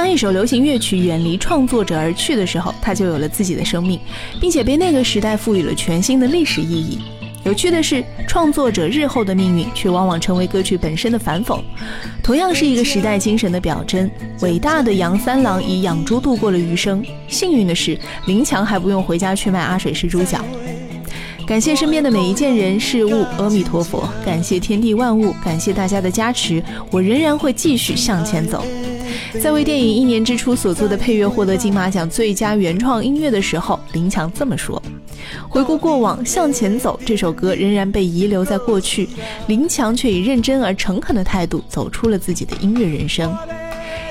[0.00, 4.00] 当一首流行乐曲远离创作者而去的时候，它就有了自己的生命，
[4.40, 7.00] 并且被那个时代赋予了全新的历史意义。
[7.44, 11.60] 有趣的是，创作者日后的命运却往往成为歌曲本身的反讽。
[12.22, 14.10] 同样是一个时代精神的表征，
[14.40, 17.04] 伟大的杨三郎以养猪度过了余生。
[17.28, 20.42] 幸运的是，林强还不用回家去卖阿水是猪脚。
[21.46, 28.64] 感谢身边的每一件人事物，阿弥陀佛，感谢天地万物，感谢大家的加持，我仍然会继续向前走。
[29.38, 34.82] 在为电影《一年之初》所做的配乐获得金马奖最佳原创音乐的时候，林强这么说
[35.48, 39.08] ：“回顾过往，向前走。”这首歌仍然被遗留在过去，
[39.46, 43.32] 林强却以认真而诚恳的态度走出了自己的音乐人生。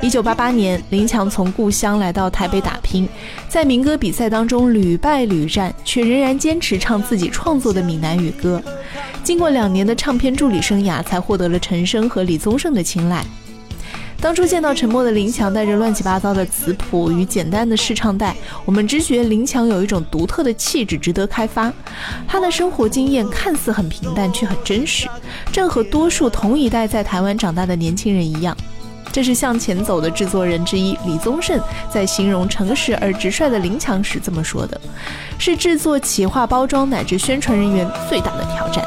[0.00, 3.06] 一九八八年，林强从故乡来到台北打拼，
[3.48, 8.60] 在民歌比赛当中屡败屡战，却仍然坚持唱自己创作的闽南语歌。
[9.22, 13.24] 经过两年的唱片助理生涯，才获得了陈升和李宗盛的青睐。
[14.22, 21.72] 当初见到沉默的林强带着乱七八糟的词谱与简单的试唱带，我们只觉林强有一种独特的气质，值得开发。
[22.28, 25.08] 他的生活经验看似很平淡，却很真实，
[25.50, 28.56] 正和多数同一代在台湾长大的年轻人一样。
[29.10, 31.60] 这是向前走的制作人之一李宗盛
[31.92, 34.80] 在形容诚实而直率的林强时这么说的
[35.36, 38.86] ：“是制作、企划、包装乃至宣传人员最大的挑战。”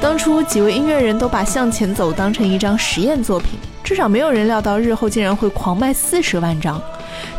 [0.00, 6.80] 当初几位音乐人都把《向前走》当成一张实验作品，至少没有人料到日后竟然会狂卖四十万张。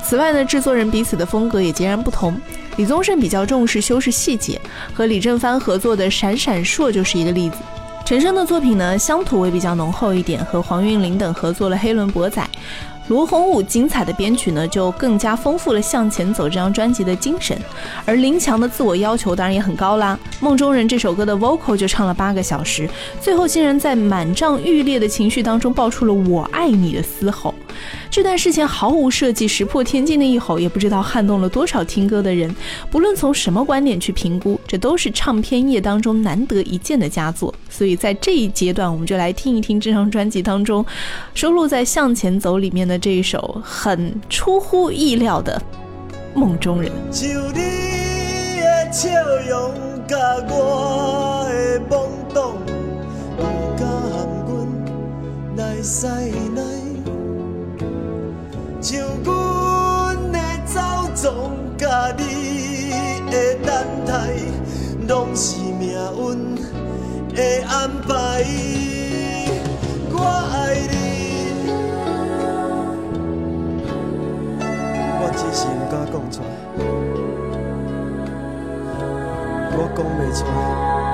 [0.04, 2.40] 此外呢，制作人彼此的风格也截然不同。
[2.78, 4.60] 李宗盛比较重视修饰细节，
[4.94, 7.58] 和李正帆合作的《闪闪烁》就是一个例子。
[8.06, 12.42] 陈升的作品呢，乡土味比较浓厚一点，和黄韵玲等合作了《黑轮博仔》。
[13.08, 17.58] 罗红武精彩的编曲呢，就更加丰富了《向前走》这张专辑的精神。
[18.06, 27.54] 而林强的自我要求当然也很高啦，《梦中人》这首歌的 vocal 就唱了八个小时，最后竟然在满帐欲裂的情绪当中爆出了“我爱你”的嘶吼。
[28.10, 32.56] 这段事情毫无设计，石破天惊的一吼，也不知道撼动了多少听歌的人。
[32.92, 37.54] 不论从什么观点去评估，这都是唱片业当中难得一见的佳作。
[37.70, 40.86] 所以在这一阶段，我们就来听一听这张专辑当中
[41.34, 45.62] 收录在《向前走》里面的这一首很出乎意料的
[46.40, 46.92] 《梦中人》。
[47.12, 49.10] 就你的笑
[49.48, 49.74] 容，
[70.16, 70.20] 我
[70.54, 71.03] 爱你，
[75.36, 76.46] 只是毋敢讲出来，
[79.76, 81.13] 我讲袂出，来。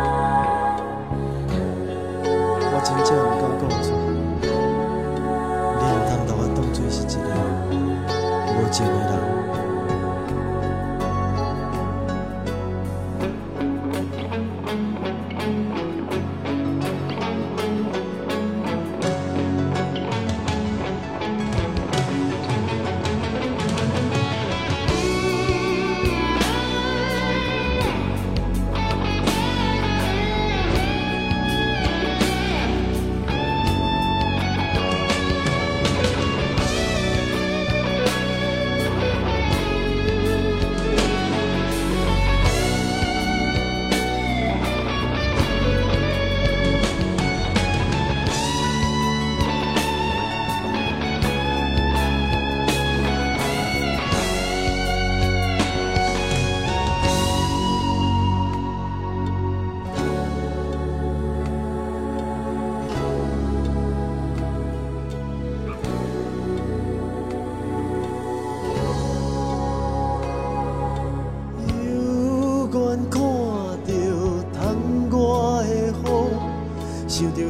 [77.09, 77.41] 想到彼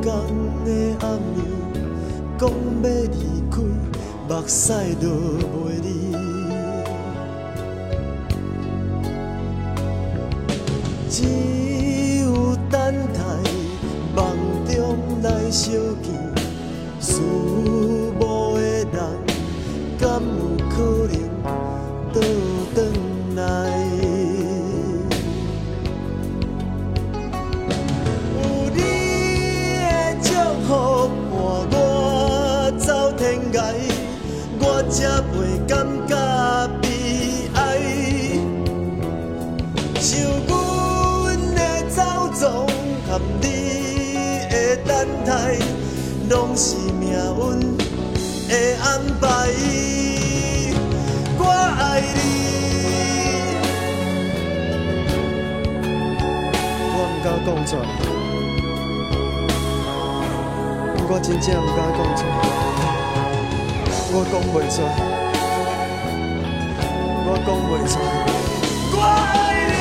[0.00, 0.14] 天
[0.64, 0.70] 的
[1.00, 1.18] 暗
[2.38, 3.56] 暝，讲要离开，
[4.28, 4.72] 目屎
[5.02, 5.04] 落
[5.66, 5.88] 袂离。
[11.10, 11.14] 只
[12.22, 12.24] 有
[12.70, 12.78] 等
[13.12, 13.18] 待
[14.14, 14.18] 梦
[14.64, 14.78] 中
[15.24, 15.72] 来相
[16.04, 16.06] 见。
[34.90, 35.34] 才袂
[35.68, 36.12] 感觉
[36.82, 36.84] 悲
[37.54, 37.58] 哀。
[40.00, 40.10] 想
[40.48, 40.50] 阮
[41.54, 41.58] 的
[41.88, 41.98] 走
[42.34, 42.66] 踪，
[43.08, 43.08] 和
[43.40, 43.44] 你
[44.50, 44.54] 的
[44.84, 44.90] 等
[45.24, 45.30] 待，
[46.28, 47.76] 拢是命运
[48.48, 48.52] 的
[48.82, 48.84] 安
[49.20, 49.26] 排。
[51.38, 51.40] 我
[51.78, 52.18] 爱你。
[56.92, 57.84] 我毋敢讲出来，
[61.08, 62.34] 我真正毋敢讲出来，
[64.12, 64.90] 我讲袂出来，
[67.26, 68.04] 我讲袂出来。
[68.92, 69.14] 我爱
[69.70, 69.72] 你，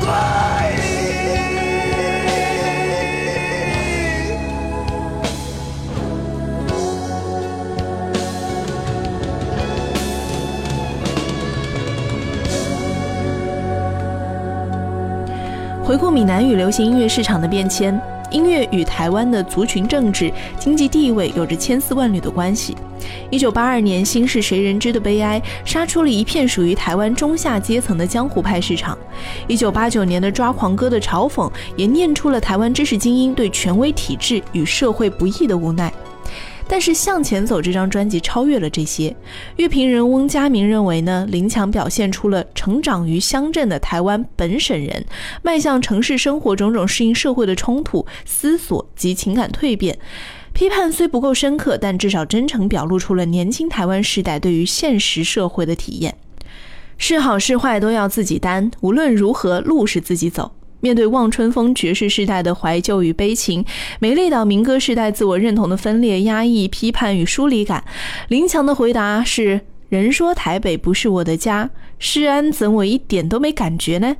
[0.00, 0.80] 我爱你。
[15.84, 18.00] 回顾闽南语流行音乐市场的变迁，
[18.30, 22.76] 音乐与台湾的族群政治、经济地位有着千丝万缕的关系。
[23.30, 28.96] 一九八二年，《心是谁人知的悲哀》杀出了一片属于台湾中下阶层的江湖派市场。
[29.46, 35.92] 一九八九年的《抓狂歌》的嘲讽，也念出了台湾知识精英对权威体制与社会不义的无奈。
[36.68, 39.14] 但是《向前走》这张专辑超越了这些。
[39.56, 45.04] 乐评人翁佳明认为呢，林强表现出了成长于乡镇的台湾本省人
[45.42, 49.98] 迈向城市生活种种适应社会的冲突、思索及情感蜕变。
[50.52, 56.16] 批判虽不够深刻，但至少真诚表露出了年轻台湾时代对于现实社会的体验。
[56.98, 60.55] 是好是坏都要自己担，无论如何路是自己走。
[60.80, 63.64] 面对望春风爵士时代的怀旧与悲情，
[63.98, 67.84] 美丽岛民歌时代自我认同的分裂、压抑、批判与疏离感，
[68.28, 74.16] 林强的回答是：人说台北不是我的家，施安怎我一点都没感觉呢？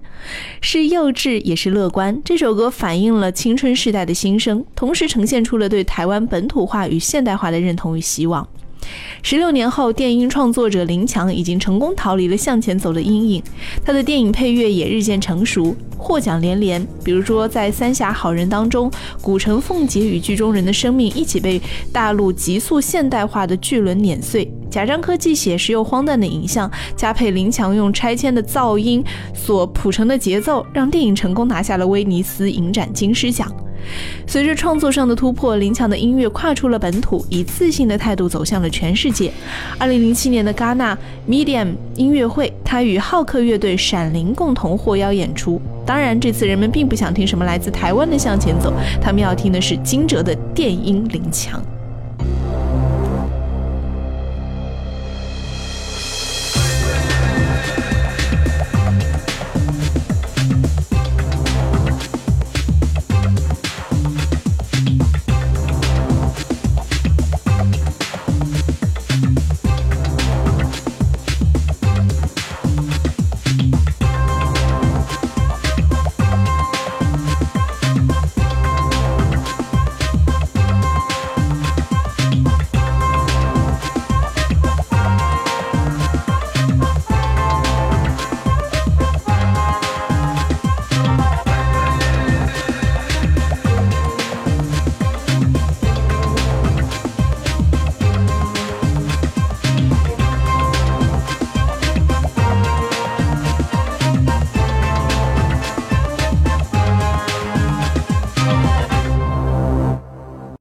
[0.60, 2.20] 是幼稚也是乐观。
[2.24, 8.48] 这首歌反映了青春时代的心声，同时呈现出了对台湾本土化与现代化的认同与希望。
[9.22, 13.42] 十六年后，电音创作者林强已经成功逃离了向前走的阴影，
[13.84, 16.86] 他的电影配乐也日渐成熟，获奖连连。
[17.02, 18.90] 比如说，在《三峡好人》当中，
[19.20, 21.60] 古城凤姐与剧中人的生命一起被
[21.92, 24.48] 大陆急速现代化的巨轮碾碎。
[24.70, 29.02] 贾樟柯既写实又荒诞的影像，加配林强用拆迁的噪音
[29.34, 33.50] 所谱成的节奏，让电影成功拿下了威尼斯影展金狮奖。
[34.26, 39.32] 随着创作上的突破，林强的音乐跨出了本土，以自信的态度走向了全世界。
[39.78, 40.96] 二零零七年的戛纳
[41.28, 45.60] Medium 音乐会，他与浩克乐队闪灵共同获邀演出。
[45.84, 51.62] 当然，这次人们并不想听什么来自台湾的向前走，他们要听的是惊蛰的电音林强。